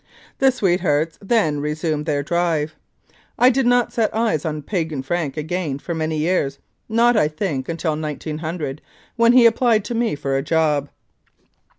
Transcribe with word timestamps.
The 0.39 0.51
sweethearts 0.51 1.19
then 1.21 1.59
resumed 1.59 2.07
their 2.07 2.23
drive. 2.23 2.75
I 3.37 3.51
did 3.51 3.67
not 3.67 3.93
set 3.93 4.11
eyes 4.15 4.45
on 4.45 4.63
Piegan 4.63 5.03
Frank 5.03 5.37
again 5.37 5.77
for 5.77 5.93
many 5.93 6.17
years, 6.17 6.57
not, 6.89 7.15
I 7.15 7.27
think, 7.27 7.69
until 7.69 7.91
1900, 7.95 8.81
when 9.15 9.33
he 9.33 9.45
applied 9.45 9.85
to 9.85 9.93
me 9.93 10.15
for 10.15 10.35
a 10.35 10.41
job. 10.41 10.89